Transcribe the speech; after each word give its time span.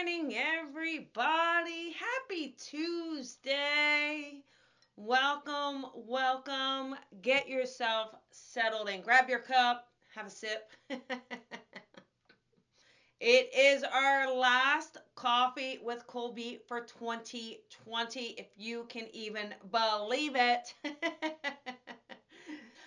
morning, 0.00 0.34
everybody. 0.34 1.92
Happy 1.92 2.56
Tuesday. 2.58 4.42
Welcome, 4.96 5.84
welcome. 5.94 6.94
Get 7.20 7.50
yourself 7.50 8.14
settled 8.30 8.88
and 8.88 9.04
Grab 9.04 9.28
your 9.28 9.40
cup, 9.40 9.88
have 10.14 10.28
a 10.28 10.30
sip. 10.30 10.70
it 13.20 13.50
is 13.54 13.84
our 13.84 14.32
last 14.32 14.96
coffee 15.16 15.80
with 15.84 16.06
Colby 16.06 16.60
for 16.66 16.80
2020, 16.80 18.20
if 18.38 18.46
you 18.56 18.86
can 18.88 19.06
even 19.12 19.54
believe 19.70 20.32
it. 20.34 20.72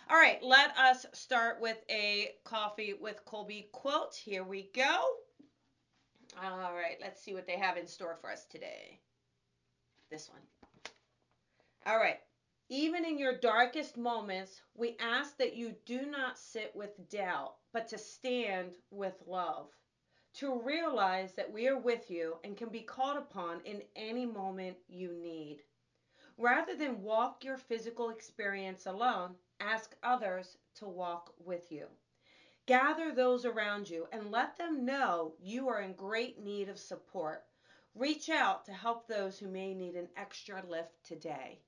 All 0.09 0.18
right, 0.18 0.41
let 0.41 0.75
us 0.80 1.05
start 1.14 1.61
with 1.61 1.77
a 1.91 2.30
coffee 2.43 2.95
with 3.00 3.23
Colby 3.23 3.70
quote. 3.71 4.16
Here 4.16 4.43
we 4.43 4.71
go. 4.73 5.05
All 6.41 6.73
right, 6.73 6.97
let's 7.01 7.21
see 7.21 7.33
what 7.33 7.47
they 7.47 7.57
have 7.57 7.78
in 7.78 7.87
store 7.87 8.18
for 8.21 8.32
us 8.32 8.46
today. 8.46 9.00
This 10.10 10.29
one. 10.29 10.42
All 11.86 11.97
right. 11.97 12.19
Even 12.69 13.06
in 13.06 13.19
your 13.19 13.37
darkest 13.37 13.97
moments, 13.97 14.61
we 14.73 14.96
ask 15.00 15.37
that 15.37 15.56
you 15.56 15.75
do 15.86 16.06
not 16.06 16.39
sit 16.39 16.71
with 16.75 17.09
doubt, 17.09 17.56
but 17.73 17.87
to 17.89 17.97
stand 17.97 18.71
with 18.89 19.21
love. 19.28 19.68
To 20.36 20.61
realize 20.61 21.33
that 21.33 21.51
we 21.51 21.68
are 21.68 21.78
with 21.78 22.09
you 22.09 22.37
and 22.43 22.57
can 22.57 22.70
be 22.70 22.81
called 22.81 23.18
upon 23.18 23.61
in 23.65 23.84
any 23.95 24.25
moment 24.25 24.78
you 24.87 25.14
need. 25.14 25.61
Rather 26.37 26.75
than 26.75 27.04
walk 27.04 27.43
your 27.43 27.57
physical 27.57 28.09
experience 28.09 28.87
alone, 28.87 29.36
ask 29.59 29.95
others 30.01 30.57
to 30.75 30.86
walk 30.87 31.34
with 31.45 31.71
you. 31.71 31.86
Gather 32.66 33.11
those 33.11 33.45
around 33.45 33.89
you 33.89 34.08
and 34.13 34.31
let 34.31 34.58
them 34.58 34.85
know 34.85 35.33
you 35.41 35.67
are 35.67 35.81
in 35.81 35.94
great 35.94 36.39
need 36.39 36.69
of 36.69 36.80
support. 36.80 37.44
Reach 37.94 38.30
out 38.30 38.66
to 38.66 38.73
help 38.73 39.08
those 39.08 39.38
who 39.38 39.47
may 39.47 39.73
need 39.73 39.95
an 39.95 40.08
extra 40.16 40.64
lift 40.67 41.03
today. 41.03 41.59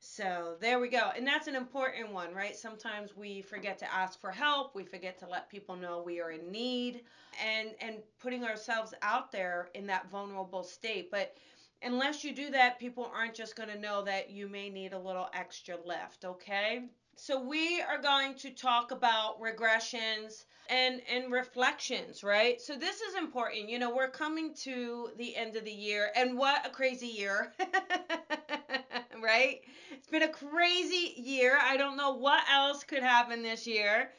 So 0.00 0.56
there 0.60 0.80
we 0.80 0.88
go. 0.88 1.12
And 1.16 1.26
that's 1.26 1.46
an 1.46 1.56
important 1.56 2.12
one, 2.12 2.34
right? 2.34 2.54
Sometimes 2.54 3.16
we 3.16 3.40
forget 3.40 3.78
to 3.78 3.92
ask 3.92 4.20
for 4.20 4.30
help. 4.30 4.74
We 4.74 4.84
forget 4.84 5.18
to 5.20 5.26
let 5.26 5.48
people 5.48 5.76
know 5.76 6.02
we 6.04 6.20
are 6.20 6.30
in 6.30 6.52
need 6.52 7.04
and 7.42 7.70
and 7.80 8.02
putting 8.20 8.44
ourselves 8.44 8.92
out 9.00 9.32
there 9.32 9.70
in 9.74 9.86
that 9.86 10.10
vulnerable 10.10 10.62
state. 10.62 11.10
But 11.10 11.38
unless 11.82 12.22
you 12.22 12.34
do 12.34 12.50
that, 12.50 12.78
people 12.78 13.10
aren't 13.14 13.34
just 13.34 13.56
going 13.56 13.70
to 13.70 13.78
know 13.78 14.02
that 14.04 14.28
you 14.28 14.46
may 14.46 14.68
need 14.68 14.92
a 14.92 14.98
little 14.98 15.30
extra 15.32 15.76
lift, 15.86 16.26
okay? 16.26 16.82
So 17.16 17.40
we 17.40 17.80
are 17.80 18.00
going 18.00 18.34
to 18.36 18.50
talk 18.50 18.90
about 18.90 19.40
regressions 19.40 20.44
and 20.68 21.00
and 21.08 21.30
reflections, 21.30 22.24
right? 22.24 22.60
So 22.60 22.76
this 22.76 23.00
is 23.00 23.14
important. 23.14 23.68
You 23.68 23.78
know, 23.78 23.94
we're 23.94 24.10
coming 24.10 24.54
to 24.62 25.10
the 25.16 25.36
end 25.36 25.56
of 25.56 25.64
the 25.64 25.72
year 25.72 26.10
and 26.16 26.36
what 26.36 26.66
a 26.66 26.70
crazy 26.70 27.06
year. 27.06 27.52
right? 29.22 29.60
It's 29.92 30.08
been 30.08 30.22
a 30.22 30.28
crazy 30.28 31.14
year. 31.16 31.58
I 31.60 31.76
don't 31.76 31.96
know 31.96 32.12
what 32.12 32.42
else 32.50 32.84
could 32.84 33.02
happen 33.02 33.42
this 33.42 33.66
year. 33.66 34.10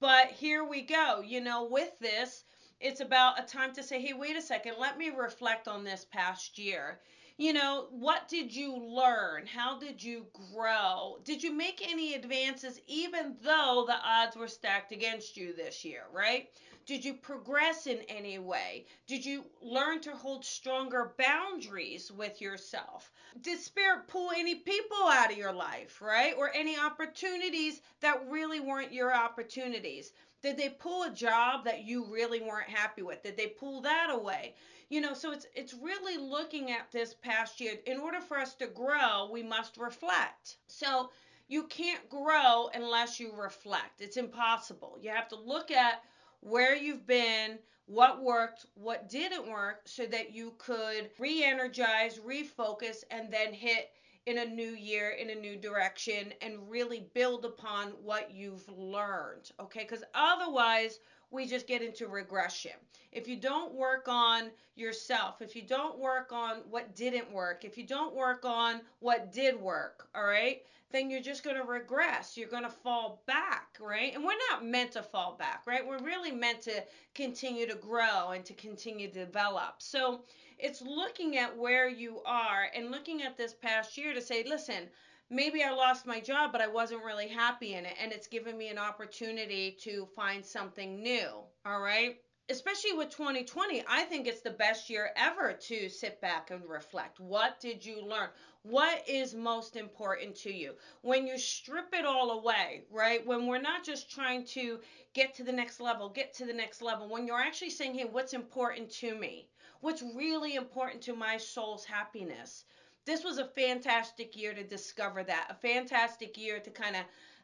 But 0.00 0.28
here 0.28 0.64
we 0.64 0.82
go. 0.82 1.20
You 1.24 1.40
know, 1.40 1.64
with 1.64 1.98
this, 2.00 2.44
it's 2.80 3.00
about 3.00 3.38
a 3.38 3.42
time 3.42 3.74
to 3.74 3.82
say, 3.82 4.00
"Hey, 4.00 4.14
wait 4.14 4.36
a 4.36 4.42
second. 4.42 4.74
Let 4.78 4.98
me 4.98 5.10
reflect 5.10 5.68
on 5.68 5.84
this 5.84 6.06
past 6.10 6.58
year." 6.58 7.00
You 7.40 7.54
know, 7.54 7.86
what 7.90 8.28
did 8.28 8.54
you 8.54 8.76
learn? 8.76 9.46
How 9.46 9.78
did 9.78 10.02
you 10.02 10.26
grow? 10.52 11.16
Did 11.24 11.42
you 11.42 11.50
make 11.50 11.80
any 11.82 12.12
advances 12.12 12.78
even 12.86 13.34
though 13.42 13.84
the 13.86 13.96
odds 14.04 14.36
were 14.36 14.46
stacked 14.46 14.92
against 14.92 15.38
you 15.38 15.54
this 15.56 15.82
year, 15.82 16.02
right? 16.12 16.50
Did 16.84 17.02
you 17.02 17.14
progress 17.14 17.86
in 17.86 18.00
any 18.10 18.38
way? 18.38 18.84
Did 19.06 19.24
you 19.24 19.46
learn 19.62 20.00
to 20.02 20.10
hold 20.10 20.44
stronger 20.44 21.14
boundaries 21.16 22.12
with 22.12 22.42
yourself? 22.42 23.10
Did 23.40 23.58
Spirit 23.58 24.06
pull 24.06 24.32
any 24.36 24.56
people 24.56 24.98
out 25.04 25.32
of 25.32 25.38
your 25.38 25.52
life, 25.52 26.02
right? 26.02 26.34
Or 26.36 26.52
any 26.54 26.78
opportunities 26.78 27.80
that 28.00 28.28
really 28.28 28.60
weren't 28.60 28.92
your 28.92 29.14
opportunities? 29.14 30.12
Did 30.42 30.58
they 30.58 30.70
pull 30.70 31.04
a 31.04 31.10
job 31.10 31.64
that 31.64 31.84
you 31.84 32.04
really 32.04 32.40
weren't 32.40 32.68
happy 32.68 33.02
with? 33.02 33.22
Did 33.22 33.36
they 33.38 33.46
pull 33.46 33.80
that 33.82 34.08
away? 34.10 34.54
You 34.90 35.00
know, 35.00 35.14
so 35.14 35.30
it's 35.30 35.46
it's 35.54 35.72
really 35.72 36.18
looking 36.18 36.72
at 36.72 36.90
this 36.90 37.14
past 37.14 37.60
year. 37.60 37.74
In 37.86 38.00
order 38.00 38.20
for 38.20 38.36
us 38.36 38.54
to 38.54 38.66
grow, 38.66 39.30
we 39.32 39.42
must 39.42 39.76
reflect. 39.76 40.56
So 40.66 41.10
you 41.46 41.68
can't 41.68 42.08
grow 42.10 42.68
unless 42.74 43.20
you 43.20 43.32
reflect. 43.32 44.00
It's 44.00 44.16
impossible. 44.16 44.98
You 45.00 45.10
have 45.10 45.28
to 45.28 45.36
look 45.36 45.70
at 45.70 46.02
where 46.40 46.74
you've 46.74 47.06
been, 47.06 47.60
what 47.86 48.20
worked, 48.20 48.66
what 48.74 49.08
didn't 49.08 49.48
work, 49.48 49.82
so 49.84 50.06
that 50.06 50.34
you 50.34 50.54
could 50.58 51.10
re 51.20 51.44
energize, 51.44 52.18
refocus, 52.18 53.04
and 53.12 53.32
then 53.32 53.52
hit 53.52 53.90
in 54.26 54.38
a 54.38 54.44
new 54.44 54.72
year, 54.72 55.10
in 55.10 55.30
a 55.30 55.34
new 55.34 55.56
direction, 55.56 56.34
and 56.42 56.68
really 56.68 57.08
build 57.14 57.44
upon 57.44 57.90
what 58.02 58.32
you've 58.32 58.68
learned. 58.68 59.52
Okay, 59.60 59.86
because 59.88 60.04
otherwise, 60.14 60.98
we 61.30 61.46
just 61.46 61.66
get 61.66 61.82
into 61.82 62.08
regression. 62.08 62.72
If 63.12 63.26
you 63.26 63.36
don't 63.36 63.74
work 63.74 64.06
on 64.08 64.50
yourself, 64.76 65.42
if 65.42 65.56
you 65.56 65.62
don't 65.62 65.98
work 65.98 66.32
on 66.32 66.58
what 66.70 66.94
didn't 66.94 67.32
work, 67.32 67.64
if 67.64 67.76
you 67.76 67.86
don't 67.86 68.14
work 68.14 68.44
on 68.44 68.82
what 69.00 69.32
did 69.32 69.60
work, 69.60 70.08
all 70.14 70.24
right, 70.24 70.62
then 70.92 71.10
you're 71.10 71.20
just 71.20 71.44
going 71.44 71.56
to 71.56 71.62
regress. 71.62 72.36
You're 72.36 72.48
going 72.48 72.64
to 72.64 72.68
fall 72.68 73.22
back, 73.26 73.76
right? 73.80 74.14
And 74.14 74.24
we're 74.24 74.32
not 74.50 74.64
meant 74.64 74.92
to 74.92 75.02
fall 75.02 75.36
back, 75.38 75.62
right? 75.66 75.86
We're 75.86 76.02
really 76.02 76.32
meant 76.32 76.62
to 76.62 76.84
continue 77.14 77.66
to 77.68 77.76
grow 77.76 78.30
and 78.30 78.44
to 78.44 78.54
continue 78.54 79.08
to 79.08 79.24
develop. 79.26 79.76
So 79.78 80.22
it's 80.58 80.82
looking 80.82 81.36
at 81.36 81.56
where 81.56 81.88
you 81.88 82.20
are 82.26 82.68
and 82.74 82.90
looking 82.90 83.22
at 83.22 83.36
this 83.36 83.54
past 83.54 83.96
year 83.96 84.14
to 84.14 84.20
say, 84.20 84.44
listen, 84.48 84.88
maybe 85.30 85.62
I 85.62 85.70
lost 85.70 86.06
my 86.06 86.20
job, 86.20 86.52
but 86.52 86.60
I 86.60 86.66
wasn't 86.66 87.04
really 87.04 87.28
happy 87.28 87.74
in 87.74 87.86
it. 87.86 87.94
And 88.00 88.12
it's 88.12 88.26
given 88.26 88.58
me 88.58 88.68
an 88.68 88.78
opportunity 88.78 89.76
to 89.82 90.06
find 90.14 90.44
something 90.44 91.02
new. 91.02 91.28
All 91.64 91.80
right. 91.80 92.16
Especially 92.48 92.92
with 92.92 93.10
2020, 93.10 93.84
I 93.88 94.02
think 94.02 94.26
it's 94.26 94.40
the 94.40 94.50
best 94.50 94.90
year 94.90 95.10
ever 95.14 95.52
to 95.68 95.88
sit 95.88 96.20
back 96.20 96.50
and 96.50 96.68
reflect. 96.68 97.20
What 97.20 97.60
did 97.60 97.86
you 97.86 98.02
learn? 98.02 98.28
What 98.62 99.08
is 99.08 99.36
most 99.36 99.76
important 99.76 100.34
to 100.38 100.52
you? 100.52 100.74
When 101.02 101.28
you 101.28 101.38
strip 101.38 101.94
it 101.94 102.04
all 102.04 102.32
away, 102.32 102.82
right? 102.90 103.24
When 103.24 103.46
we're 103.46 103.60
not 103.60 103.84
just 103.84 104.10
trying 104.10 104.44
to 104.46 104.80
get 105.14 105.32
to 105.36 105.44
the 105.44 105.52
next 105.52 105.78
level, 105.78 106.08
get 106.08 106.34
to 106.34 106.44
the 106.44 106.52
next 106.52 106.82
level, 106.82 107.08
when 107.08 107.24
you're 107.24 107.38
actually 107.38 107.70
saying, 107.70 107.94
hey, 107.94 108.04
what's 108.04 108.34
important 108.34 108.90
to 108.94 109.14
me? 109.14 109.46
What's 109.80 110.02
really 110.02 110.56
important 110.56 111.02
to 111.04 111.14
my 111.14 111.36
soul's 111.36 111.84
happiness? 111.84 112.64
This 113.06 113.24
was 113.24 113.38
a 113.38 113.44
fantastic 113.44 114.36
year 114.36 114.54
to 114.54 114.62
discover 114.62 115.22
that, 115.24 115.46
a 115.50 115.54
fantastic 115.54 116.36
year 116.38 116.60
to 116.60 116.70
kind 116.70 116.96
of 116.96 117.02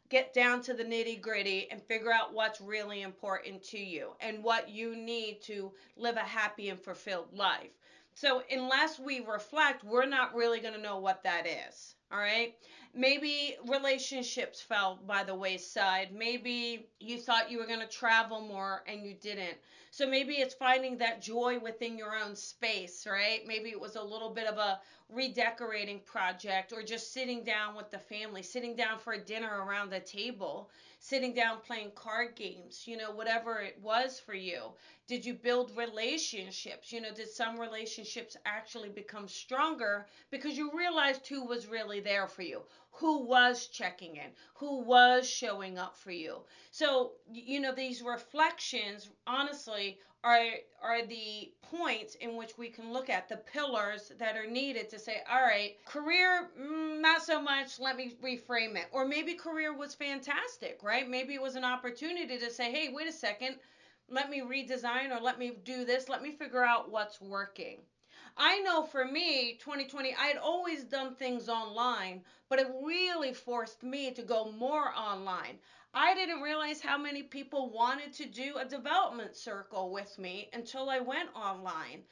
get 0.09 0.33
down 0.33 0.63
to 0.63 0.75
the 0.75 0.85
nitty 0.85 1.21
gritty 1.21 1.69
and 1.71 1.83
figure 1.83 2.13
out 2.13 2.33
what's 2.33 2.61
really 2.61 3.03
important 3.03 3.63
to 3.63 3.79
you 3.79 4.11
and 4.21 4.43
what 4.43 4.69
you 4.69 4.95
need 4.95 5.41
to 5.43 5.73
live 5.97 6.17
a 6.17 6.21
happy 6.21 6.69
and 6.69 6.81
fulfilled 6.81 7.29
life. 7.33 7.71
So, 8.15 8.43
unless 8.51 8.99
we 8.99 9.21
reflect, 9.21 9.85
we're 9.85 10.07
not 10.07 10.35
really 10.35 10.61
going 10.61 10.75
to 10.75 10.81
know 10.81 10.99
what 10.99 11.23
that 11.25 11.47
is. 11.47 11.97
All 12.11 12.19
right. 12.19 12.55
Maybe 12.95 13.57
relationships 13.67 14.63
fell 14.63 15.01
by 15.07 15.25
the 15.25 15.35
wayside. 15.35 16.15
Maybe 16.15 16.89
you 16.99 17.19
thought 17.19 17.51
you 17.51 17.59
were 17.59 17.67
going 17.67 17.81
to 17.81 17.87
travel 17.87 18.41
more 18.41 18.85
and 18.87 19.05
you 19.05 19.15
didn't. 19.15 19.59
So 19.97 20.07
maybe 20.07 20.35
it's 20.35 20.55
finding 20.55 20.99
that 20.99 21.23
joy 21.23 21.59
within 21.59 21.97
your 21.97 22.15
own 22.15 22.37
space, 22.37 23.07
right? 23.07 23.41
Maybe 23.47 23.71
it 23.71 23.81
was 23.81 23.97
a 23.97 24.03
little 24.03 24.29
bit 24.29 24.47
of 24.47 24.59
a 24.59 24.79
redecorating 25.09 26.01
project 26.01 26.73
or 26.73 26.83
just 26.83 27.13
sitting 27.13 27.43
down 27.45 27.75
with 27.75 27.91
the 27.91 27.99
family, 27.99 28.43
sitting 28.43 28.75
down 28.77 28.99
for 28.99 29.15
a 29.15 29.19
dinner 29.19 29.65
around 29.65 29.91
the 29.91 30.01
table, 30.01 30.69
sitting 31.01 31.33
down 31.33 31.61
playing 31.61 31.93
card 31.93 32.35
games, 32.35 32.87
you 32.87 32.97
know, 32.97 33.11
whatever 33.11 33.61
it 33.63 33.79
was 33.79 34.21
for 34.21 34.35
you. 34.35 34.75
Did 35.07 35.25
you 35.25 35.35
build 35.35 35.71
relationships? 35.77 36.93
You 36.93 37.01
know, 37.01 37.13
did 37.13 37.31
some 37.31 37.59
relationships 37.59 38.37
actually 38.45 38.91
become 38.91 39.29
stronger 39.29 40.05
because 40.31 40.59
you 40.59 40.71
realized 40.77 41.27
who 41.27 41.43
was 41.45 41.67
really 41.67 42.01
there 42.01 42.27
for 42.27 42.43
you? 42.43 42.65
Who 42.99 43.19
was 43.19 43.67
checking 43.67 44.17
in? 44.17 44.33
Who 44.55 44.81
was 44.81 45.29
showing 45.29 45.79
up 45.79 45.97
for 45.97 46.11
you? 46.11 46.45
So, 46.71 47.13
you 47.31 47.61
know, 47.61 47.73
these 47.73 48.03
reflections, 48.03 49.09
honestly, 49.27 49.99
are 50.25 50.55
are 50.83 51.03
the 51.07 51.53
points 51.63 52.15
in 52.17 52.37
which 52.37 52.57
we 52.59 52.69
can 52.69 52.93
look 52.93 53.09
at 53.11 53.29
the 53.29 53.37
pillars 53.37 54.11
that 54.19 54.37
are 54.37 54.47
needed 54.47 54.89
to 54.91 54.99
say, 54.99 55.23
all 55.31 55.43
right, 55.43 55.77
career 55.85 56.49
mm, 56.59 57.01
not 57.01 57.23
so 57.23 57.41
much, 57.41 57.79
let 57.79 57.97
me 57.97 58.15
reframe 58.23 58.77
it. 58.77 58.87
Or 58.91 59.05
maybe 59.07 59.35
career 59.35 59.73
was 59.73 59.95
fantastic, 59.95 60.79
right? 60.83 61.09
Maybe 61.09 61.35
it 61.35 61.43
was 61.43 61.55
an 61.57 61.65
opportunity 61.65 62.39
to 62.39 62.51
say, 62.51 62.73
hey, 62.73 62.89
wait 62.93 63.09
a 63.09 63.13
second, 63.13 63.57
let 64.09 64.31
me 64.31 64.41
redesign 64.41 65.17
or 65.17 65.21
let 65.21 65.39
me 65.39 65.53
do 65.65 65.85
this, 65.85 66.09
let 66.09 66.23
me 66.23 66.33
figure 66.33 66.65
out 66.65 66.91
what's 66.91 67.21
working. 67.21 67.83
I 68.39 68.61
know 68.61 68.83
for 68.83 69.05
me, 69.05 69.57
2020, 69.61 70.15
I 70.15 70.27
had 70.27 70.37
always 70.37 70.85
done 70.85 71.15
things 71.15 71.49
online, 71.49 72.23
but 72.49 72.59
it 72.59 72.69
really 72.83 73.33
forced 73.33 73.83
me 73.83 74.11
to 74.13 74.23
go 74.23 74.53
more 74.53 74.95
online. 74.95 75.59
I 75.95 76.15
didn't 76.15 76.43
realize 76.43 76.81
how 76.81 76.99
many 76.99 77.23
people 77.23 77.71
wanted 77.71 78.13
to 78.15 78.27
do 78.27 78.59
a 78.59 78.67
development 78.67 79.35
circle 79.37 79.91
with 79.91 80.19
me 80.19 80.51
until 80.53 80.91
I 80.91 80.99
went 80.99 81.35
online. 81.35 82.03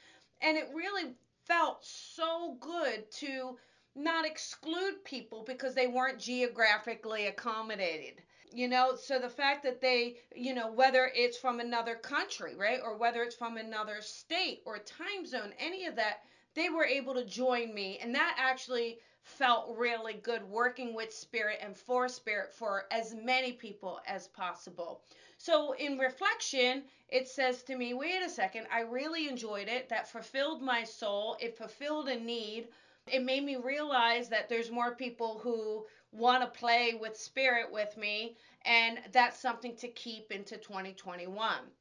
And 0.41 0.57
it 0.57 0.71
really 0.75 1.15
felt 1.47 1.85
so 1.85 2.57
good 2.59 3.11
to 3.13 3.59
not 3.95 4.25
exclude 4.25 5.05
people 5.05 5.45
because 5.47 5.75
they 5.75 5.87
weren't 5.89 6.19
geographically 6.19 7.27
accommodated. 7.27 8.23
You 8.55 8.69
know, 8.69 8.95
so 8.95 9.19
the 9.19 9.29
fact 9.29 9.65
that 9.65 9.81
they, 9.81 10.19
you 10.33 10.55
know, 10.55 10.71
whether 10.71 11.11
it's 11.13 11.37
from 11.37 11.59
another 11.59 11.97
country, 11.97 12.55
right, 12.55 12.79
or 12.81 12.97
whether 12.97 13.25
it's 13.25 13.35
from 13.35 13.57
another 13.57 14.01
state 14.01 14.63
or 14.65 14.79
time 14.79 15.27
zone, 15.27 15.53
any 15.59 15.87
of 15.87 15.97
that, 15.97 16.23
they 16.55 16.69
were 16.69 16.85
able 16.85 17.15
to 17.15 17.25
join 17.25 17.75
me. 17.75 17.99
And 18.01 18.15
that 18.15 18.37
actually 18.39 19.01
felt 19.25 19.77
really 19.77 20.15
good 20.15 20.49
working 20.49 20.95
with 20.95 21.13
spirit 21.13 21.59
and 21.63 21.77
for 21.77 22.09
spirit 22.09 22.53
for 22.53 22.87
as 22.93 23.13
many 23.15 23.53
people 23.53 24.01
as 24.07 24.29
possible. 24.29 25.01
So 25.39 25.73
in 25.73 25.99
reflection, 25.99 26.85
it 27.09 27.27
says 27.27 27.65
to 27.65 27.77
me, 27.77 27.93
wait 27.93 28.23
a 28.23 28.31
second, 28.31 28.69
I 28.73 28.83
really 28.83 29.29
enjoyed 29.29 29.67
it. 29.67 29.89
That 29.89 30.07
fulfilled 30.09 30.63
my 30.63 30.85
soul. 30.85 31.37
It 31.41 31.59
fulfilled 31.59 32.09
a 32.09 32.21
need. 32.21 32.69
It 33.07 33.23
made 33.23 33.45
me 33.45 33.57
realize 33.57 34.29
that 34.31 34.49
there's 34.49 34.71
more 34.71 34.95
people 34.95 35.39
who 35.39 35.87
want 36.13 36.43
to 36.43 36.59
play 36.59 36.95
with 36.95 37.17
spirit 37.17 37.71
with 37.71 37.97
me, 37.97 38.37
and 38.65 39.01
that's 39.13 39.39
something 39.41 39.75
to 39.77 39.89
keep 39.89 40.31
into 40.31 40.57
2021 40.59 41.73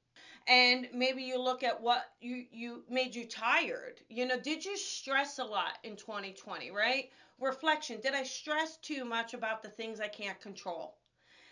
and 0.47 0.87
maybe 0.93 1.23
you 1.23 1.37
look 1.39 1.63
at 1.63 1.79
what 1.79 2.03
you 2.19 2.45
you 2.51 2.83
made 2.89 3.15
you 3.15 3.25
tired. 3.25 4.01
You 4.09 4.25
know 4.25 4.37
did 4.37 4.65
you 4.65 4.75
stress 4.77 5.39
a 5.39 5.43
lot 5.45 5.77
in 5.83 5.95
2020 5.95 6.71
right? 6.71 7.09
Reflection 7.39 7.99
did 7.99 8.13
i 8.13 8.23
stress 8.23 8.77
too 8.77 9.05
much 9.05 9.33
about 9.33 9.61
the 9.61 9.69
things 9.69 9.99
i 9.99 10.07
can't 10.07 10.39
control? 10.41 10.95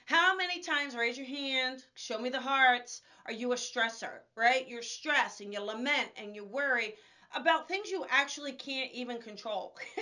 How 0.06 0.36
many 0.36 0.60
times 0.60 0.96
raise 0.96 1.18
your 1.18 1.28
hand 1.28 1.84
show 1.96 2.18
me 2.18 2.30
the 2.30 2.40
hearts 2.42 3.02
are 3.26 3.34
you 3.34 3.54
a 3.54 3.56
stressor 3.56 4.20
right? 4.36 4.68
You're 4.68 4.82
stressed 4.82 5.40
and 5.42 5.54
you 5.54 5.62
lament 5.62 6.12
and 6.18 6.36
you 6.36 6.44
worry 6.44 6.94
about 7.36 7.68
things 7.68 7.89
you 7.89 8.06
actually 8.10 8.54
can't 8.54 8.92
even 8.94 9.22
control 9.22 9.75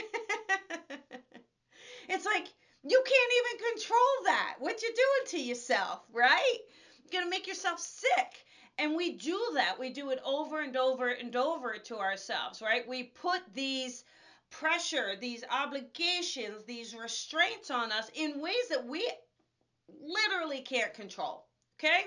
it's 2.09 2.25
like 2.25 2.47
you 2.83 3.03
can't 3.05 3.33
even 3.39 3.73
control 3.73 3.99
that 4.25 4.55
what 4.59 4.81
you're 4.81 4.91
doing 4.91 5.27
to 5.27 5.39
yourself 5.39 6.01
right 6.13 6.57
you're 7.03 7.19
gonna 7.19 7.29
make 7.29 7.47
yourself 7.47 7.79
sick 7.79 8.45
and 8.79 8.95
we 8.95 9.11
do 9.11 9.37
that. 9.55 9.77
We 9.77 9.89
do 9.89 10.09
it 10.11 10.19
over 10.25 10.61
and 10.61 10.75
over 10.77 11.09
and 11.09 11.35
over 11.35 11.77
to 11.77 11.97
ourselves, 11.97 12.61
right? 12.61 12.87
We 12.87 13.03
put 13.03 13.41
these 13.53 14.05
pressure, 14.49 15.15
these 15.19 15.43
obligations, 15.51 16.63
these 16.65 16.95
restraints 16.95 17.69
on 17.69 17.91
us 17.91 18.09
in 18.15 18.41
ways 18.41 18.69
that 18.69 18.85
we 18.85 19.07
literally 20.01 20.61
can't 20.61 20.93
control. 20.93 21.45
Okay? 21.77 22.05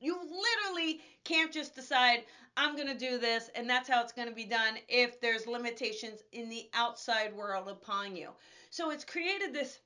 You 0.00 0.18
literally 0.18 1.02
can't 1.24 1.52
just 1.52 1.74
decide, 1.74 2.24
I'm 2.56 2.76
going 2.76 2.88
to 2.88 2.98
do 2.98 3.18
this, 3.18 3.50
and 3.54 3.68
that's 3.68 3.88
how 3.88 4.02
it's 4.02 4.12
going 4.12 4.28
to 4.28 4.34
be 4.34 4.44
done 4.44 4.78
if 4.88 5.20
there's 5.20 5.46
limitations 5.46 6.22
in 6.32 6.48
the 6.48 6.68
outside 6.74 7.34
world 7.34 7.68
upon 7.68 8.16
you. 8.16 8.30
So 8.70 8.90
it's 8.90 9.04
created 9.04 9.52
this 9.52 9.78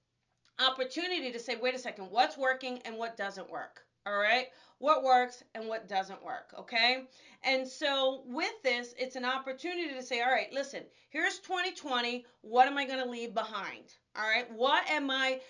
opportunity 0.58 1.32
to 1.32 1.38
say, 1.40 1.56
wait 1.56 1.74
a 1.74 1.78
second, 1.78 2.10
what's 2.10 2.36
working 2.36 2.80
and 2.84 2.96
what 2.96 3.16
doesn't 3.16 3.50
work? 3.50 3.82
All 4.06 4.18
right 4.18 4.46
what 4.78 5.02
works 5.02 5.42
and 5.54 5.68
what 5.68 5.88
doesn't 5.88 6.24
work, 6.24 6.54
okay? 6.58 7.04
And 7.42 7.66
so 7.66 8.22
with 8.26 8.52
this, 8.62 8.94
it's 8.98 9.16
an 9.16 9.24
opportunity 9.24 9.92
to 9.94 10.02
say, 10.02 10.20
all 10.20 10.30
right, 10.30 10.52
listen, 10.52 10.82
here's 11.10 11.38
2020. 11.40 12.24
What 12.42 12.68
am 12.68 12.78
I 12.78 12.86
going 12.86 13.02
to 13.02 13.10
leave 13.10 13.34
behind? 13.34 13.94
All 14.16 14.28
right, 14.28 14.50
what 14.52 14.88
am 14.90 15.10
I? 15.10 15.40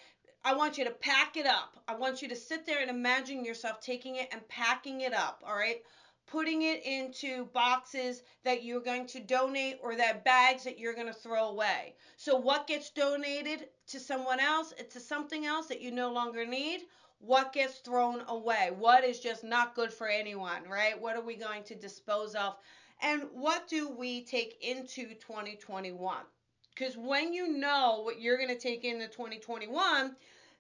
I 0.45 0.55
want 0.55 0.79
you 0.79 0.85
to 0.85 0.91
pack 0.91 1.37
it 1.37 1.47
up. 1.47 1.83
I 1.89 1.95
want 1.95 2.23
you 2.23 2.29
to 2.29 2.37
sit 2.37 2.65
there 2.65 2.81
and 2.81 2.91
imagine 2.91 3.45
yourself 3.45 3.81
taking 3.81 4.17
it 4.17 4.29
and 4.33 4.47
packing 4.49 5.03
it 5.03 5.13
up, 5.13 5.43
all 5.47 5.55
right? 5.55 5.83
Putting 6.31 6.63
it 6.63 6.85
into 6.85 7.47
boxes 7.47 8.23
that 8.45 8.63
you're 8.63 8.81
going 8.81 9.07
to 9.07 9.21
donate 9.21 9.79
or 9.83 9.97
that 9.97 10.25
bags 10.25 10.65
that 10.65 10.79
you're 10.79 10.95
going 10.95 11.07
to 11.07 11.13
throw 11.13 11.49
away. 11.49 11.95
So, 12.17 12.37
what 12.37 12.67
gets 12.67 12.91
donated 12.91 13.69
to 13.89 13.99
someone 13.99 14.41
else, 14.41 14.75
it's 14.79 14.95
to 14.95 15.01
something 15.01 15.47
else 15.47 15.67
that 15.69 15.81
you 15.81 15.91
no 15.91 16.13
longer 16.13 16.45
need? 16.45 16.83
what 17.21 17.53
gets 17.53 17.79
thrown 17.79 18.23
away, 18.29 18.71
what 18.77 19.05
is 19.05 19.19
just 19.19 19.43
not 19.43 19.75
good 19.75 19.93
for 19.93 20.07
anyone, 20.09 20.63
right? 20.69 21.01
What 21.01 21.17
are 21.17 21.23
we 21.23 21.37
going 21.37 21.65
to 21.65 21.75
dispose 21.75 22.35
of? 22.35 22.57
And 23.01 23.25
what 23.33 23.69
do 23.69 23.89
we 23.89 24.25
take 24.25 24.59
into 24.61 25.15
2021? 25.15 26.17
Because 26.75 26.97
when 26.97 27.33
you 27.33 27.49
know 27.49 28.03
what 28.05 28.21
you're 28.21 28.37
going 28.37 28.49
to 28.49 28.59
take 28.59 28.85
into 28.85 29.09
2021, 29.09 30.15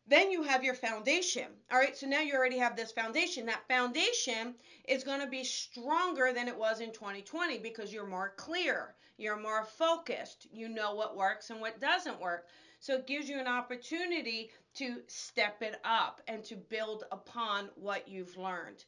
then 0.08 0.30
you 0.30 0.42
have 0.42 0.64
your 0.64 0.74
foundation. 0.74 1.46
All 1.70 1.78
right, 1.78 1.96
so 1.96 2.06
now 2.06 2.20
you 2.20 2.34
already 2.34 2.58
have 2.58 2.76
this 2.76 2.92
foundation. 2.92 3.44
That 3.46 3.68
foundation 3.68 4.54
is 4.88 5.04
going 5.04 5.20
to 5.20 5.26
be 5.26 5.44
stronger 5.44 6.32
than 6.34 6.48
it 6.48 6.56
was 6.56 6.80
in 6.80 6.92
2020 6.92 7.58
because 7.58 7.92
you're 7.92 8.06
more 8.06 8.32
clear, 8.36 8.94
you're 9.18 9.38
more 9.38 9.64
focused, 9.64 10.46
you 10.50 10.68
know 10.68 10.94
what 10.94 11.16
works 11.16 11.50
and 11.50 11.60
what 11.60 11.80
doesn't 11.80 12.20
work. 12.20 12.46
So 12.80 12.94
it 12.94 13.06
gives 13.06 13.28
you 13.28 13.38
an 13.38 13.48
opportunity 13.48 14.50
to 14.74 15.02
step 15.08 15.62
it 15.62 15.78
up 15.84 16.22
and 16.26 16.42
to 16.44 16.56
build 16.56 17.04
upon 17.12 17.68
what 17.74 18.08
you've 18.08 18.36
learned. 18.36 18.84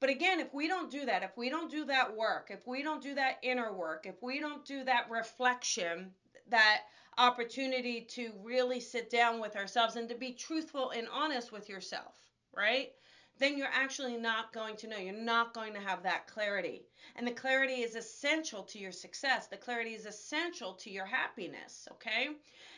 But 0.00 0.10
again, 0.10 0.38
if 0.38 0.52
we 0.52 0.68
don't 0.68 0.90
do 0.90 1.06
that, 1.06 1.22
if 1.22 1.36
we 1.36 1.48
don't 1.48 1.70
do 1.70 1.84
that 1.86 2.14
work, 2.14 2.50
if 2.50 2.66
we 2.66 2.82
don't 2.82 3.02
do 3.02 3.14
that 3.14 3.38
inner 3.42 3.72
work, 3.72 4.06
if 4.06 4.22
we 4.22 4.38
don't 4.38 4.64
do 4.64 4.84
that 4.84 5.10
reflection, 5.10 6.12
that 6.50 6.82
opportunity 7.16 8.02
to 8.02 8.32
really 8.42 8.80
sit 8.80 9.10
down 9.10 9.40
with 9.40 9.56
ourselves 9.56 9.96
and 9.96 10.08
to 10.08 10.14
be 10.14 10.32
truthful 10.32 10.90
and 10.90 11.08
honest 11.12 11.52
with 11.52 11.68
yourself, 11.68 12.14
right? 12.54 12.90
then 13.38 13.56
you're 13.56 13.68
actually 13.72 14.16
not 14.16 14.52
going 14.52 14.76
to 14.76 14.88
know. 14.88 14.96
You're 14.96 15.12
not 15.12 15.54
going 15.54 15.72
to 15.74 15.80
have 15.80 16.02
that 16.02 16.26
clarity. 16.26 16.82
And 17.16 17.26
the 17.26 17.32
clarity 17.32 17.82
is 17.82 17.94
essential 17.94 18.64
to 18.64 18.78
your 18.78 18.92
success. 18.92 19.46
The 19.46 19.56
clarity 19.56 19.94
is 19.94 20.06
essential 20.06 20.74
to 20.74 20.90
your 20.90 21.06
happiness, 21.06 21.86
okay? 21.92 22.28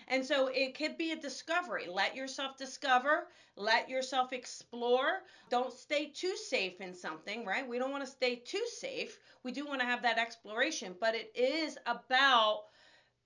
And 0.09 0.25
so 0.25 0.49
it 0.49 0.77
could 0.77 0.99
be 0.99 1.13
a 1.13 1.17
discovery. 1.17 1.87
Let 1.89 2.15
yourself 2.15 2.57
discover, 2.57 3.29
let 3.57 3.89
yourself 3.89 4.33
explore. 4.33 5.23
Don't 5.51 5.73
stay 5.73 6.07
too 6.07 6.37
safe 6.37 6.81
in 6.81 6.95
something, 6.95 7.47
right? 7.47 7.67
We 7.67 7.79
don't 7.79 7.91
want 7.91 8.05
to 8.05 8.11
stay 8.11 8.37
too 8.37 8.67
safe. 8.67 9.19
We 9.43 9.53
do 9.53 9.65
want 9.65 9.81
to 9.81 9.87
have 9.87 10.03
that 10.03 10.19
exploration, 10.19 10.95
but 11.01 11.15
it 11.15 11.31
is 11.35 11.79
about 11.87 12.65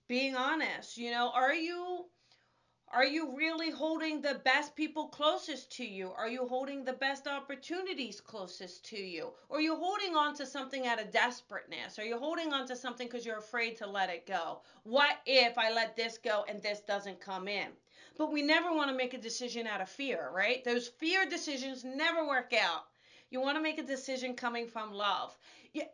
being 0.08 0.34
honest. 0.34 0.96
You 0.96 1.10
know, 1.10 1.30
are 1.34 1.54
you 1.54 2.06
are 2.92 3.04
you 3.04 3.36
really 3.36 3.70
holding 3.70 4.20
the 4.20 4.40
best 4.44 4.76
people 4.76 5.08
closest 5.08 5.72
to 5.72 5.84
you? 5.84 6.12
Are 6.12 6.28
you 6.28 6.46
holding 6.46 6.84
the 6.84 6.92
best 6.92 7.26
opportunities 7.26 8.20
closest 8.20 8.84
to 8.86 8.96
you? 8.96 9.32
Or 9.48 9.58
are 9.58 9.60
you 9.60 9.74
holding 9.74 10.14
on 10.14 10.36
to 10.36 10.46
something 10.46 10.86
out 10.86 11.00
of 11.00 11.10
desperateness? 11.10 11.98
Are 11.98 12.04
you 12.04 12.18
holding 12.18 12.52
on 12.52 12.68
to 12.68 12.76
something 12.76 13.08
because 13.08 13.26
you're 13.26 13.38
afraid 13.38 13.76
to 13.78 13.87
let 13.88 14.11
it 14.11 14.26
go? 14.26 14.61
What 14.84 15.18
if 15.26 15.58
I 15.58 15.73
let 15.73 15.96
this 15.96 16.18
go 16.18 16.44
and 16.49 16.62
this 16.62 16.80
doesn't 16.80 17.20
come 17.20 17.49
in? 17.49 17.68
But 18.16 18.30
we 18.30 18.42
never 18.42 18.73
want 18.73 18.90
to 18.90 18.96
make 18.96 19.14
a 19.14 19.18
decision 19.18 19.66
out 19.66 19.80
of 19.80 19.88
fear, 19.88 20.30
right? 20.32 20.62
Those 20.62 20.87
fear 20.87 21.26
decisions 21.26 21.82
never 21.82 22.25
work 22.25 22.52
out. 22.52 22.84
You 23.30 23.40
want 23.40 23.56
to 23.56 23.62
make 23.62 23.80
a 23.80 23.82
decision 23.82 24.37
coming 24.37 24.68
from 24.68 24.92
love. 24.92 25.37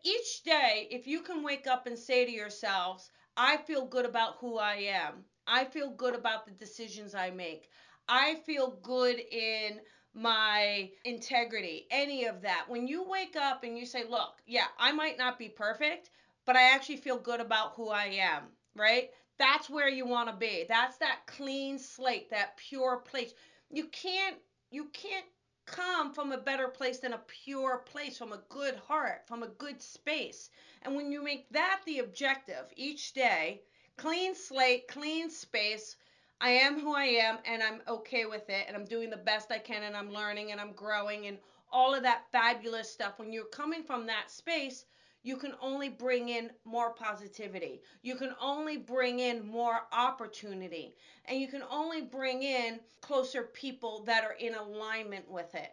Each 0.03 0.43
day, 0.43 0.87
if 0.91 1.07
you 1.07 1.23
can 1.23 1.43
wake 1.43 1.67
up 1.67 1.87
and 1.87 1.99
say 1.99 2.27
to 2.27 2.31
yourselves, 2.31 3.11
I 3.43 3.57
feel 3.57 3.87
good 3.87 4.05
about 4.05 4.37
who 4.39 4.59
I 4.59 4.75
am. 4.93 5.25
I 5.47 5.65
feel 5.65 5.89
good 5.89 6.15
about 6.15 6.45
the 6.45 6.51
decisions 6.51 7.15
I 7.15 7.31
make. 7.31 7.71
I 8.07 8.35
feel 8.45 8.79
good 8.83 9.19
in 9.19 9.81
my 10.13 10.91
integrity, 11.07 11.87
any 11.91 12.27
of 12.27 12.43
that. 12.43 12.67
When 12.69 12.87
you 12.87 13.03
wake 13.09 13.37
up 13.37 13.65
and 13.65 13.79
you 13.79 13.87
say, 13.87 14.05
look, 14.05 14.35
yeah, 14.47 14.67
I 14.79 14.93
might 14.93 15.17
not 15.17 15.39
be 15.39 15.49
perfect, 15.49 16.11
but 16.45 16.55
I 16.55 16.75
actually 16.75 16.99
feel 16.99 17.17
good 17.17 17.41
about 17.41 17.73
who 17.77 17.89
I 17.89 18.09
am, 18.09 18.43
right? 18.77 19.09
That's 19.39 19.71
where 19.71 19.89
you 19.89 20.05
want 20.05 20.29
to 20.29 20.37
be. 20.37 20.67
That's 20.69 20.99
that 20.99 21.21
clean 21.27 21.79
slate, 21.79 22.29
that 22.33 22.59
pure 22.59 22.99
place. 22.99 23.33
You 23.71 23.87
can't 23.87 24.37
you 24.71 24.91
can't 24.93 25.25
come 25.71 26.13
from 26.13 26.33
a 26.33 26.39
better 26.39 26.69
place 26.69 26.99
than 26.99 27.13
a 27.13 27.25
pure 27.45 27.79
place, 27.79 28.19
from 28.19 28.33
a 28.33 28.43
good 28.49 28.77
heart, 28.77 29.27
from 29.27 29.43
a 29.43 29.49
good 29.49 29.81
space. 29.81 30.51
And 30.83 30.97
when 30.97 31.13
you 31.13 31.23
make 31.23 31.49
that 31.51 31.81
the 31.87 32.01
objective 32.01 32.67
each 32.77 33.13
day, 33.13 33.63
clean 33.97 34.35
slate, 34.35 34.89
clean 34.89 35.31
space. 35.31 35.97
I 36.41 36.51
am 36.51 36.81
who 36.81 36.95
I 36.95 37.05
am 37.05 37.39
and 37.45 37.63
I'm 37.63 37.83
okay 37.87 38.25
with 38.25 38.49
it 38.49 38.65
and 38.67 38.77
I'm 38.77 38.87
doing 38.87 39.11
the 39.11 39.17
best 39.17 39.53
I 39.53 39.59
can 39.59 39.83
and 39.83 39.97
I'm 39.97 40.13
learning 40.13 40.53
and 40.53 40.61
I'm 40.61 40.73
growing 40.73 41.27
and 41.27 41.39
all 41.71 41.95
of 41.95 42.03
that 42.03 42.25
fabulous 42.33 42.91
stuff. 42.91 43.19
When 43.19 43.33
you're 43.33 43.45
coming 43.45 43.83
from 43.83 44.07
that 44.07 44.31
space, 44.31 44.87
you 45.23 45.37
can 45.37 45.55
only 45.61 45.89
bring 45.89 46.29
in 46.29 46.51
more 46.65 46.91
positivity. 46.95 47.83
You 48.03 48.17
can 48.17 48.35
only 48.41 48.77
bring 48.77 49.21
in 49.21 49.47
more 49.47 49.81
opportunity. 49.93 50.95
And 51.27 51.41
you 51.41 51.49
can 51.49 51.63
only 51.71 52.01
bring 52.03 52.43
in 52.43 52.81
closer 53.01 53.43
people 53.43 54.03
that 54.05 54.25
are 54.25 54.33
in 54.33 54.55
alignment 54.55 55.29
with 55.31 55.55
it. 55.55 55.73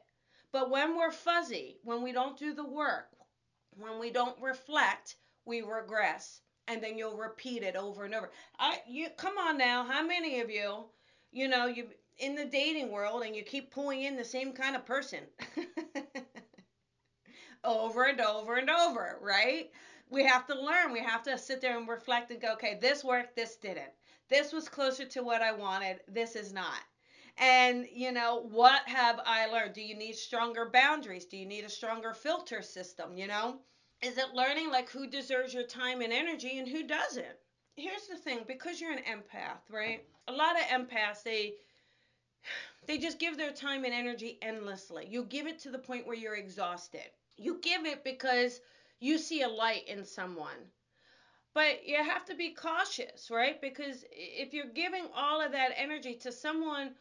But 0.52 0.70
when 0.70 0.98
we're 0.98 1.12
fuzzy, 1.12 1.78
when 1.84 2.02
we 2.02 2.12
don't 2.12 2.38
do 2.38 2.54
the 2.54 2.66
work, 2.66 3.16
when 3.78 4.00
we 4.00 4.12
don't 4.12 4.42
reflect, 4.42 5.16
we 5.46 5.62
regress 5.62 6.42
and 6.68 6.84
then 6.84 6.98
you'll 6.98 7.16
repeat 7.18 7.64
it 7.64 7.76
over 7.76 8.04
and 8.04 8.14
over. 8.14 8.30
I 8.60 8.82
you 8.88 9.10
come 9.18 9.38
on 9.38 9.58
now, 9.58 9.86
how 9.86 10.06
many 10.06 10.42
of 10.42 10.50
you, 10.50 10.86
you 11.32 11.48
know, 11.48 11.68
you 11.68 11.88
in 12.20 12.36
the 12.36 12.46
dating 12.46 12.92
world 12.92 13.24
and 13.24 13.36
you 13.36 13.44
keep 13.44 13.72
pulling 13.72 14.04
in 14.04 14.16
the 14.18 14.26
same 14.26 14.52
kind 14.52 14.76
of 14.76 14.86
person 14.86 15.20
over 17.64 18.06
and 18.06 18.22
over 18.22 18.56
and 18.56 18.70
over, 18.70 19.18
right? 19.22 19.70
we 20.10 20.24
have 20.24 20.48
to 20.48 20.60
learn. 20.60 20.94
We 20.94 21.02
have 21.02 21.24
to 21.24 21.38
sit 21.38 21.62
there 21.62 21.78
and 21.78 21.88
reflect 21.88 22.32
and 22.32 22.42
go, 22.42 22.54
okay, 22.54 22.78
this 22.82 23.04
worked, 23.04 23.36
this 23.36 23.56
didn't. 23.58 23.92
This 24.30 24.54
was 24.54 24.70
closer 24.70 25.06
to 25.06 25.24
what 25.24 25.42
I 25.42 25.52
wanted, 25.52 26.02
this 26.08 26.36
is 26.36 26.54
not. 26.54 26.82
And, 27.38 27.86
you 27.94 28.12
know, 28.12 28.48
what 28.50 28.82
have 28.88 29.20
I 29.26 29.46
learned? 29.46 29.74
Do 29.74 29.82
you 29.82 29.96
need 29.96 30.16
stronger 30.16 30.70
boundaries? 30.72 31.26
Do 31.26 31.38
you 31.38 31.46
need 31.46 31.66
a 31.66 31.70
stronger 31.70 32.14
filter 32.14 32.62
system? 32.62 33.16
You 33.16 33.28
know, 33.28 33.60
is 34.02 34.18
it 34.18 34.34
learning 34.34 34.72
like 34.72 34.90
who 34.90 35.08
deserves 35.08 35.54
your 35.54 35.64
time 35.64 36.02
and 36.02 36.12
energy 36.12 36.58
and 36.58 36.68
who 36.68 36.88
doesn't? 36.88 37.26
Here's 37.76 38.08
the 38.08 38.18
thing 38.18 38.40
because 38.48 38.82
you're 38.82 38.92
an 38.92 39.04
empath, 39.04 39.70
right? 39.70 40.04
A 40.28 40.32
lot 40.32 40.56
of 40.60 40.66
empaths, 40.68 41.22
they, 41.24 41.54
they 42.88 42.98
just 42.98 43.20
give 43.20 43.38
their 43.38 43.52
time 43.52 43.86
and 43.86 43.94
energy 43.94 44.40
endlessly. 44.42 45.06
You 45.08 45.24
give 45.24 45.46
it 45.46 45.60
to 45.60 45.70
the 45.70 45.78
point 45.78 46.08
where 46.08 46.16
you're 46.16 46.36
exhausted. 46.36 47.12
You 47.38 47.60
give 47.62 47.86
it 47.86 48.04
because 48.04 48.60
you 49.00 49.18
see 49.18 49.42
a 49.44 49.50
light 49.50 49.88
in 49.88 50.04
someone. 50.06 50.72
But 51.54 51.88
you 51.88 51.96
have 52.04 52.26
to 52.26 52.36
be 52.36 52.52
cautious, 52.52 53.30
right? 53.32 53.60
Because 53.60 54.06
if 54.12 54.54
you're 54.54 54.66
giving 54.66 55.08
all 55.14 55.42
of 55.42 55.52
that 55.54 55.74
energy 55.76 56.16
to 56.16 56.32
someone 56.32 56.94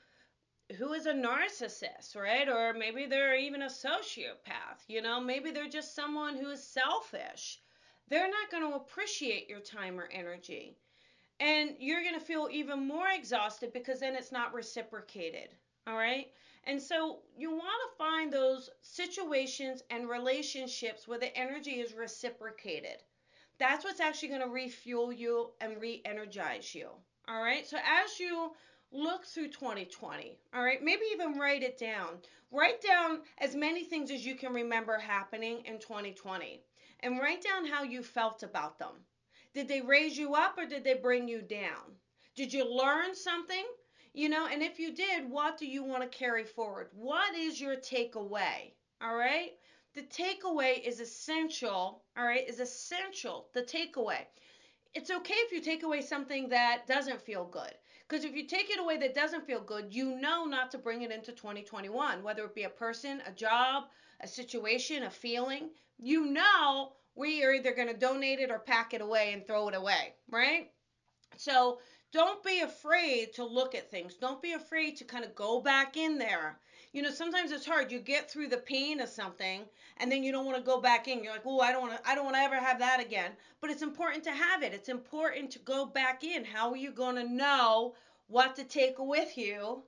who 0.79 0.93
is 0.95 1.07
a 1.07 1.13
narcissist, 1.13 2.17
right? 2.17 2.49
Or 2.49 2.73
maybe 2.73 3.07
they're 3.07 3.37
even 3.37 3.63
a 3.63 3.67
sociopath, 3.67 4.81
you 4.89 5.01
know, 5.03 5.21
maybe 5.21 5.51
they're 5.51 5.69
just 5.69 5.95
someone 5.95 6.37
who 6.37 6.51
is 6.51 6.63
selfish. 6.63 7.61
They're 8.09 8.31
not 8.31 8.51
going 8.51 8.63
to 8.69 8.77
appreciate 8.77 9.49
your 9.49 9.61
time 9.61 9.99
or 10.01 10.09
energy. 10.11 10.77
And 11.41 11.77
you're 11.79 12.03
going 12.03 12.19
to 12.19 12.25
feel 12.25 12.49
even 12.51 12.87
more 12.87 13.09
exhausted 13.09 13.73
because 13.73 14.01
then 14.01 14.17
it's 14.17 14.33
not 14.33 14.55
reciprocated. 14.55 15.49
All 15.87 15.97
right. 15.97 16.29
And 16.67 16.83
so 16.83 17.21
you 17.37 17.51
want 17.51 17.63
to 17.63 17.97
find 17.97 18.33
those 18.33 18.71
situations 18.83 19.83
and 19.91 20.09
relationships 20.09 21.07
where 21.07 21.19
the 21.19 21.37
energy 21.37 21.81
is 21.81 21.95
reciprocated. 21.95 23.03
That's 23.59 23.85
what's 23.85 24.01
actually 24.01 24.29
going 24.29 24.43
to 24.43 24.49
refuel 24.49 25.13
you 25.13 25.51
and 25.61 25.81
re 25.81 26.03
energize 26.05 26.75
you. 26.75 26.89
All 27.29 27.41
right. 27.41 27.67
So 27.67 27.79
as 27.79 28.19
you 28.19 28.53
look 28.93 29.25
through 29.25 29.49
2020, 29.49 30.39
all 30.55 30.65
right? 30.65 30.83
Maybe 30.83 31.03
even 31.13 31.39
write 31.39 31.63
it 31.63 31.79
down. 31.79 32.19
Write 32.51 32.81
down 32.81 33.21
as 33.39 33.55
many 33.55 33.85
things 33.85 34.11
as 34.11 34.27
you 34.27 34.35
can 34.35 34.53
remember 34.53 34.99
happening 34.99 35.63
in 35.67 35.79
2020 35.79 36.61
and 37.01 37.19
write 37.19 37.43
down 37.43 37.67
how 37.67 37.83
you 37.83 38.03
felt 38.03 38.43
about 38.43 38.79
them. 38.79 39.05
Did 39.55 39.69
they 39.69 39.81
raise 39.81 40.19
you 40.19 40.35
up 40.35 40.59
or 40.59 40.67
did 40.67 40.85
they 40.85 40.95
bring 40.95 41.29
you 41.29 41.43
down? 41.43 41.97
Did 42.35 42.53
you 42.53 42.65
learn 42.65 43.15
something? 43.15 43.65
You 44.17 44.31
know, 44.31 44.47
and 44.47 44.63
if 44.63 44.79
you 44.79 44.95
did, 44.95 45.29
what 45.29 45.59
do 45.59 45.67
you 45.67 45.85
want 45.85 46.03
to 46.03 46.19
carry 46.19 46.45
forward? 46.45 46.89
What 46.95 47.35
is 47.35 47.61
your 47.61 47.77
takeaway? 47.77 48.73
All 49.03 49.15
right? 49.15 49.51
The 49.95 50.05
takeaway 50.05 50.83
is 50.83 51.01
essential, 51.01 52.03
all 52.17 52.25
right? 52.25 52.49
Is 52.49 52.59
essential. 52.59 53.49
The 53.53 53.61
takeaway. 53.61 54.21
It's 54.95 55.11
okay 55.11 55.35
if 55.35 55.53
you 55.53 55.61
take 55.61 55.83
away 55.83 56.01
something 56.01 56.49
that 56.49 56.87
doesn't 56.87 57.21
feel 57.21 57.45
good. 57.45 57.75
Because 58.09 58.25
if 58.25 58.35
you 58.35 58.47
take 58.47 58.71
it 58.71 58.81
away 58.81 58.97
that 58.97 59.15
doesn't 59.15 59.47
feel 59.47 59.61
good, 59.61 59.95
you 59.95 60.19
know 60.19 60.47
not 60.47 60.71
to 60.71 60.79
bring 60.79 61.03
it 61.03 61.11
into 61.11 61.33
2021, 61.33 62.23
whether 62.23 62.47
it 62.47 62.55
be 62.55 62.63
a 62.63 62.71
person, 62.71 63.21
a 63.27 63.33
job, 63.33 63.85
a 64.23 64.27
situation, 64.27 65.03
a 65.03 65.11
feeling. 65.11 65.69
You 65.99 66.25
know 66.25 66.93
we 67.17 67.45
are 67.45 67.53
either 67.53 67.75
going 67.75 67.89
to 67.89 67.95
donate 67.95 68.39
it 68.39 68.51
or 68.51 68.61
pack 68.61 68.95
it 68.95 69.03
away 69.03 69.35
and 69.35 69.47
throw 69.47 69.69
it 69.69 69.75
away, 69.75 70.15
right? 70.31 70.71
So 71.37 71.81
don't 72.13 72.43
be 72.43 72.61
afraid 72.61 73.35
to 73.35 73.45
look 73.45 73.75
at 73.75 73.91
things. 73.91 74.15
Don't 74.15 74.41
be 74.41 74.53
afraid 74.53 74.97
to 74.97 75.05
kind 75.05 75.25
of 75.25 75.35
go 75.35 75.61
back 75.61 75.97
in 75.97 76.19
there. 76.19 76.59
You 76.93 77.03
know, 77.03 77.11
sometimes 77.11 77.53
it's 77.53 77.67
hard. 77.67 77.93
You 77.93 77.99
get 77.99 78.31
through 78.31 78.49
the 78.49 78.59
pain 78.59 79.01
of 79.01 79.09
something 79.09 79.65
and 79.99 80.11
then 80.11 80.23
you 80.23 80.33
don't 80.33 80.47
want 80.47 80.57
to 80.57 80.63
go 80.63 80.81
back 80.81 81.09
in. 81.09 81.23
You're 81.23 81.33
like, 81.33 81.47
"Oh, 81.47 81.61
I 81.61 81.73
don't 81.73 81.83
want 81.83 82.03
to 82.03 82.09
I 82.09 82.15
don't 82.15 82.25
want 82.25 82.37
to 82.37 82.43
ever 82.43 82.57
have 82.57 82.79
that 82.79 83.01
again." 83.01 83.33
But 83.61 83.71
it's 83.71 83.83
important 83.83 84.25
to 84.25 84.31
have 84.31 84.63
it. 84.63 84.73
It's 84.73 84.89
important 84.89 85.51
to 85.53 85.59
go 85.59 85.87
back 85.87 86.25
in. 86.25 86.45
How 86.45 86.71
are 86.71 86.77
you 86.77 86.91
going 86.91 87.17
to 87.17 87.29
know 87.29 87.95
what 88.29 88.57
to 88.57 88.65
take 88.65 88.99
with 88.99 89.37
you 89.37 89.83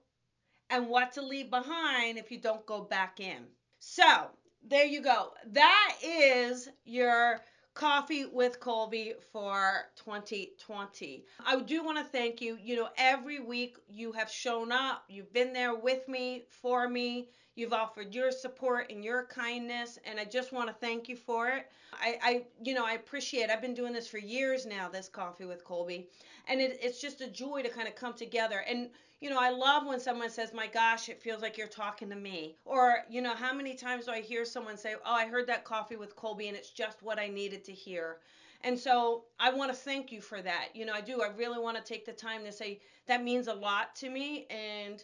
and 0.71 0.89
what 0.89 1.13
to 1.13 1.23
leave 1.23 1.51
behind 1.51 2.19
if 2.19 2.31
you 2.31 2.39
don't 2.39 2.67
go 2.67 2.83
back 2.83 3.21
in? 3.21 3.47
So, 3.79 4.31
there 4.63 4.85
you 4.85 5.01
go. 5.01 5.33
That 5.47 5.97
is 6.03 6.69
your 6.85 7.41
Coffee 7.79 8.27
with 8.27 8.59
Colby 8.59 9.15
for 9.33 9.85
2020. 10.05 11.25
I 11.47 11.61
do 11.61 11.85
want 11.85 11.97
to 11.97 12.03
thank 12.03 12.41
you. 12.41 12.59
You 12.61 12.75
know, 12.75 12.89
every 12.99 13.39
week 13.39 13.77
you 13.89 14.11
have 14.11 14.29
shown 14.29 14.73
up, 14.73 15.05
you've 15.09 15.33
been 15.33 15.53
there 15.53 15.77
with 15.77 16.09
me, 16.09 16.43
for 16.51 16.89
me. 16.89 17.29
You've 17.55 17.73
offered 17.73 18.13
your 18.13 18.33
support 18.33 18.91
and 18.91 19.05
your 19.05 19.27
kindness, 19.27 19.97
and 20.05 20.19
I 20.19 20.25
just 20.25 20.53
want 20.53 20.69
to 20.69 20.75
thank 20.75 21.09
you 21.09 21.15
for 21.15 21.51
it. 21.51 21.71
I, 21.93 22.19
I 22.21 22.45
you 22.65 22.75
know, 22.75 22.85
I 22.85 22.95
appreciate. 22.95 23.45
It. 23.45 23.51
I've 23.51 23.63
been 23.63 23.75
doing 23.75 23.93
this 23.93 24.09
for 24.09 24.19
years 24.19 24.67
now. 24.67 24.89
This 24.89 25.09
coffee 25.09 25.45
with 25.45 25.65
Colby, 25.65 26.09
and 26.49 26.61
it, 26.61 26.79
it's 26.83 27.01
just 27.01 27.21
a 27.21 27.29
joy 27.29 27.63
to 27.63 27.69
kind 27.69 27.87
of 27.87 27.95
come 27.95 28.15
together. 28.15 28.65
And 28.69 28.91
you 29.21 29.31
know, 29.31 29.39
I 29.39 29.51
love 29.51 29.87
when 29.87 30.01
someone 30.01 30.31
says, 30.31 30.53
"My 30.53 30.67
gosh, 30.67 31.09
it 31.09 31.21
feels 31.21 31.43
like 31.43 31.57
you're 31.59 31.67
talking 31.69 32.11
to 32.11 32.17
me." 32.17 32.57
Or, 32.65 33.05
you 33.09 33.21
know, 33.21 33.35
how 33.35 33.53
many 33.53 33.75
times 33.75 34.07
do 34.07 34.13
I 34.13 34.21
hear 34.21 34.45
someone 34.45 34.77
say, 34.77 34.95
"Oh, 34.95 35.13
I 35.15 35.27
heard 35.27 35.47
that 35.49 35.65
coffee 35.65 35.97
with 35.97 36.15
Colby 36.17 36.49
and 36.49 36.57
it's 36.57 36.71
just 36.71 37.03
what 37.03 37.19
I 37.19 37.29
needed 37.29 37.65
to 37.65 37.75
hear." 37.75 38.19
And 38.63 38.79
so 38.79 39.25
I 39.39 39.51
want 39.51 39.71
to 39.71 39.75
thank 39.75 40.11
you 40.13 40.21
for 40.21 40.43
that. 40.43 40.69
You 40.75 40.85
know, 40.85 40.93
I 40.93 41.01
do. 41.01 41.23
I 41.23 41.29
really 41.29 41.59
want 41.59 41.77
to 41.77 41.83
take 41.83 42.05
the 42.05 42.13
time 42.13 42.45
to 42.45 42.53
say 42.53 42.79
that 43.07 43.23
means 43.23 43.47
a 43.49 43.55
lot 43.55 43.95
to 43.97 44.09
me 44.11 44.47
and 44.51 45.03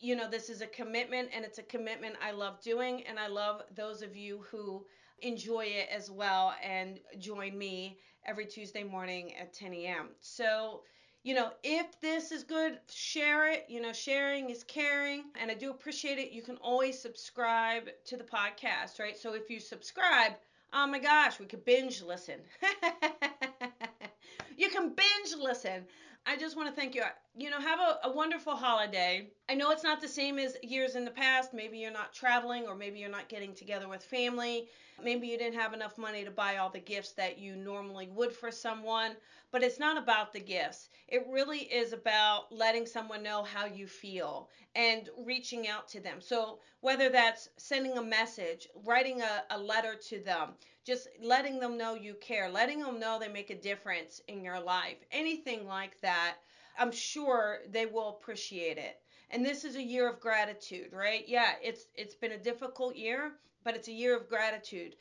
you 0.00 0.16
know, 0.16 0.26
this 0.26 0.48
is 0.48 0.60
a 0.60 0.66
commitment 0.66 1.28
and 1.32 1.44
it's 1.44 1.58
a 1.58 1.62
commitment 1.62 2.16
I 2.20 2.30
love 2.32 2.60
doing 2.60 3.02
and 3.06 3.18
I 3.18 3.26
love 3.28 3.62
those 3.74 4.02
of 4.02 4.16
you 4.16 4.42
who 4.50 4.84
enjoy 5.18 5.66
it 5.66 5.88
as 5.90 6.10
well 6.10 6.54
and 6.62 6.98
join 7.18 7.56
me 7.56 7.98
every 8.24 8.46
Tuesday 8.46 8.82
morning 8.82 9.34
at 9.36 9.52
10 9.52 9.74
a.m. 9.86 10.10
So, 10.20 10.82
you 11.22 11.34
know, 11.34 11.50
if 11.62 12.00
this 12.00 12.32
is 12.32 12.44
good, 12.44 12.78
share 12.90 13.52
it. 13.52 13.66
You 13.68 13.80
know, 13.80 13.92
sharing 13.92 14.48
is 14.50 14.64
caring. 14.64 15.24
And 15.40 15.50
I 15.50 15.54
do 15.54 15.70
appreciate 15.70 16.18
it. 16.18 16.32
You 16.32 16.42
can 16.42 16.56
always 16.56 16.98
subscribe 16.98 17.88
to 18.06 18.16
the 18.16 18.24
podcast, 18.24 18.98
right? 18.98 19.16
So 19.16 19.34
if 19.34 19.50
you 19.50 19.60
subscribe, 19.60 20.32
oh 20.72 20.86
my 20.86 20.98
gosh, 20.98 21.38
we 21.38 21.46
could 21.46 21.64
binge 21.64 22.02
listen. 22.02 22.40
you 24.56 24.70
can 24.70 24.94
binge 24.94 25.34
listen. 25.38 25.84
I 26.26 26.36
just 26.36 26.56
want 26.56 26.68
to 26.68 26.74
thank 26.74 26.94
you. 26.94 27.02
You 27.40 27.48
know, 27.48 27.58
have 27.58 27.80
a, 27.80 28.08
a, 28.08 28.12
wonderful 28.12 28.54
holiday. 28.54 29.26
I 29.48 29.54
know 29.54 29.70
it's 29.70 29.82
not 29.82 30.02
the 30.02 30.08
same 30.08 30.38
as 30.38 30.58
years 30.62 30.94
in 30.94 31.06
the 31.06 31.10
past. 31.10 31.54
Maybe 31.54 31.78
you're 31.78 31.90
not 31.90 32.12
traveling, 32.12 32.66
or 32.66 32.74
maybe 32.74 32.98
you're 32.98 33.08
not 33.08 33.30
getting 33.30 33.54
together 33.54 33.88
with 33.88 34.04
family. 34.04 34.68
Maybe 35.02 35.26
you 35.28 35.38
didn't 35.38 35.58
have 35.58 35.72
enough 35.72 35.96
money 35.96 36.22
to 36.22 36.30
buy 36.30 36.58
all 36.58 36.68
the 36.68 36.80
gifts 36.80 37.12
that 37.12 37.38
you 37.38 37.56
normally 37.56 38.08
would 38.08 38.34
for 38.34 38.50
someone. 38.50 39.16
But 39.52 39.62
it's 39.62 39.78
not 39.78 39.96
about 39.96 40.34
the 40.34 40.40
gifts. 40.40 40.90
It 41.08 41.26
really 41.30 41.60
is 41.60 41.94
about 41.94 42.52
letting 42.52 42.84
someone 42.84 43.22
know 43.22 43.42
how 43.42 43.64
you 43.64 43.86
feel 43.86 44.50
and 44.74 45.08
reaching 45.24 45.66
out 45.66 45.88
to 45.88 46.00
them. 46.00 46.20
So, 46.20 46.58
whether 46.82 47.08
that's 47.08 47.48
sending 47.56 47.96
a 47.96 48.02
message, 48.02 48.68
writing 48.84 49.22
a, 49.22 49.44
a 49.48 49.58
letter 49.58 49.94
to 50.10 50.18
them, 50.20 50.50
just 50.84 51.08
letting 51.22 51.58
them 51.58 51.78
know 51.78 51.94
you 51.94 52.16
care, 52.20 52.50
letting 52.50 52.80
them 52.80 53.00
know 53.00 53.18
they 53.18 53.28
make 53.28 53.48
a 53.48 53.54
difference 53.54 54.20
in 54.28 54.44
your 54.44 54.60
life, 54.60 54.98
anything 55.10 55.66
like 55.66 55.98
that, 56.02 56.36
I'm 56.80 56.92
sure 56.92 57.60
they 57.70 57.86
will 57.86 58.08
appreciate 58.08 58.78
it. 58.78 58.98
And 59.30 59.44
this 59.44 59.64
is 59.64 59.76
a 59.76 59.82
year 59.82 60.08
of 60.08 60.18
gratitude, 60.18 60.92
right? 60.92 61.24
Yeah, 61.28 61.52
it's 61.62 61.86
it's 61.94 62.14
been 62.14 62.32
a 62.32 62.38
difficult 62.38 62.96
year, 62.96 63.34
but 63.64 63.76
it's 63.76 63.88
a 63.88 63.92
year 63.92 64.16
of 64.16 64.28
gratitude. 64.28 64.96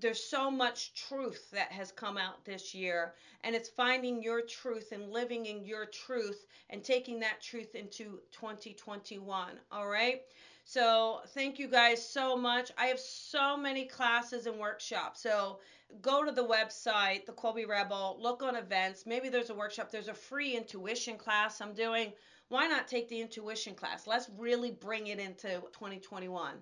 There's 0.00 0.24
so 0.24 0.50
much 0.50 0.94
truth 0.94 1.50
that 1.52 1.70
has 1.70 1.92
come 1.92 2.16
out 2.16 2.44
this 2.46 2.74
year, 2.74 3.12
and 3.44 3.54
it's 3.54 3.68
finding 3.68 4.22
your 4.22 4.40
truth 4.40 4.90
and 4.92 5.12
living 5.12 5.46
in 5.46 5.64
your 5.64 5.84
truth 5.86 6.46
and 6.70 6.82
taking 6.82 7.20
that 7.20 7.42
truth 7.42 7.74
into 7.74 8.20
2021. 8.32 9.60
All 9.70 9.86
right. 9.86 10.22
So, 10.68 11.20
thank 11.28 11.58
you 11.58 11.66
guys 11.66 12.06
so 12.06 12.36
much. 12.36 12.70
I 12.76 12.86
have 12.86 13.00
so 13.00 13.56
many 13.56 13.86
classes 13.86 14.46
and 14.46 14.58
workshops. 14.58 15.22
So, 15.22 15.60
go 16.02 16.24
to 16.24 16.30
the 16.30 16.44
website, 16.44 17.24
the 17.24 17.32
Colby 17.32 17.64
Rebel, 17.64 18.18
look 18.20 18.42
on 18.42 18.54
events. 18.54 19.06
Maybe 19.06 19.30
there's 19.30 19.50
a 19.50 19.54
workshop, 19.54 19.90
there's 19.90 20.08
a 20.08 20.14
free 20.14 20.56
intuition 20.56 21.16
class 21.16 21.62
I'm 21.62 21.72
doing 21.72 22.12
why 22.48 22.66
not 22.66 22.88
take 22.88 23.08
the 23.08 23.20
intuition 23.20 23.74
class? 23.74 24.06
Let's 24.06 24.30
really 24.38 24.70
bring 24.70 25.08
it 25.08 25.18
into 25.18 25.48
2021. 25.72 26.54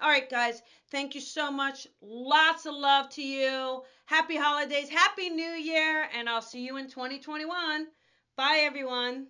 All 0.00 0.08
right, 0.08 0.30
guys, 0.30 0.62
thank 0.90 1.14
you 1.14 1.20
so 1.20 1.50
much. 1.50 1.86
Lots 2.00 2.66
of 2.66 2.74
love 2.74 3.08
to 3.10 3.22
you. 3.22 3.82
Happy 4.06 4.36
holidays, 4.36 4.88
happy 4.88 5.30
new 5.30 5.50
year, 5.50 6.08
and 6.16 6.28
I'll 6.28 6.42
see 6.42 6.64
you 6.64 6.76
in 6.76 6.88
2021. 6.88 7.86
Bye, 8.36 8.60
everyone. 8.62 9.26